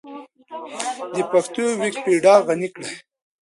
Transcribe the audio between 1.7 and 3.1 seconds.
ويکيپېډيا غني کړئ.